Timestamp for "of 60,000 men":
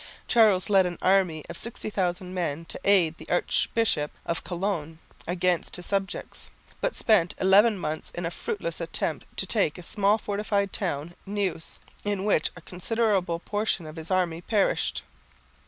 1.47-2.65